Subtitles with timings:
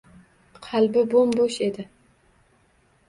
[0.67, 1.87] Qalbi bo`m-bo`sh edi